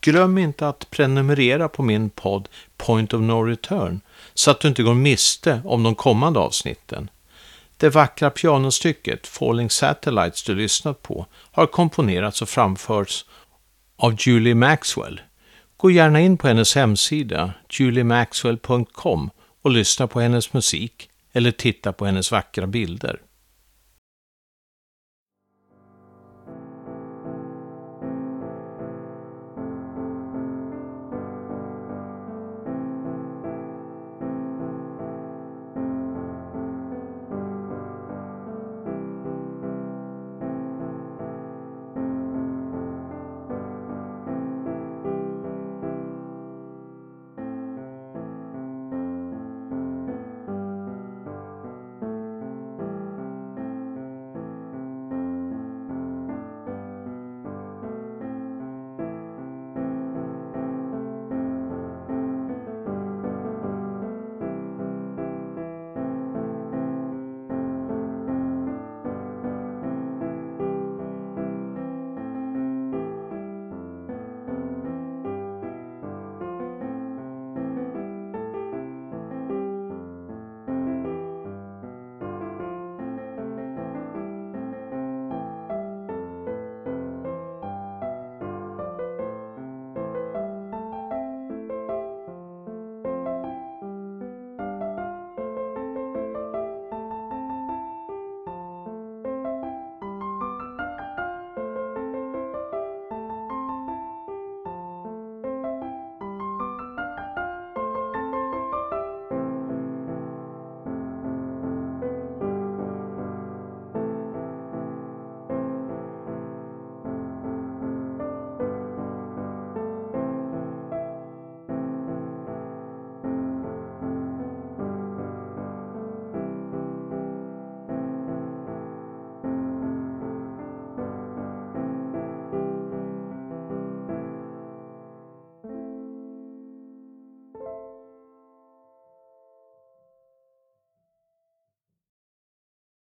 Glöm 0.00 0.38
inte 0.38 0.68
att 0.68 0.90
prenumerera 0.90 1.68
på 1.68 1.82
min 1.82 2.10
podd 2.10 2.48
Point 2.76 3.14
of 3.14 3.20
No 3.20 3.42
Return 3.42 4.00
så 4.34 4.50
att 4.50 4.60
du 4.60 4.68
inte 4.68 4.82
går 4.82 4.94
miste 4.94 5.62
om 5.64 5.82
de 5.82 5.94
kommande 5.94 6.40
avsnitten. 6.40 7.10
Det 7.76 7.88
vackra 7.88 8.30
pianostycket 8.30 9.26
Falling 9.26 9.70
Satellites 9.70 10.42
du 10.42 10.54
lyssnat 10.54 11.02
på 11.02 11.26
har 11.32 11.66
komponerats 11.66 12.42
och 12.42 12.48
framförts 12.48 13.24
av 13.96 14.16
Julie 14.18 14.54
Maxwell. 14.54 15.20
Gå 15.76 15.90
gärna 15.90 16.20
in 16.20 16.36
på 16.36 16.48
hennes 16.48 16.74
hemsida, 16.74 17.52
juliemaxwell.com 17.70 19.30
och 19.64 19.70
lyssna 19.70 20.06
på 20.06 20.20
hennes 20.20 20.52
musik 20.52 21.10
eller 21.32 21.50
titta 21.50 21.92
på 21.92 22.06
hennes 22.06 22.32
vackra 22.32 22.66
bilder. 22.66 23.20